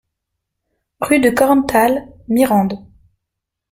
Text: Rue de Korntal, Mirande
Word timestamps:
Rue 0.99 1.19
de 1.19 1.29
Korntal, 1.29 2.11
Mirande 2.27 2.79